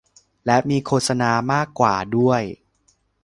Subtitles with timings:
[0.45, 2.41] และมีโฆษณามากกว่าด้วย